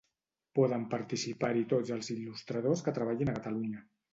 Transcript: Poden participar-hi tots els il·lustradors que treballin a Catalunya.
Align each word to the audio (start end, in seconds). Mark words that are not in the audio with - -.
Poden 0.59 0.85
participar-hi 0.93 1.63
tots 1.75 1.93
els 1.99 2.11
il·lustradors 2.17 2.85
que 2.89 2.97
treballin 3.01 3.35
a 3.35 3.37
Catalunya. 3.41 3.89